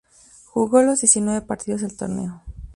[0.47, 2.41] Jugó los diecinueve partidos del torneo.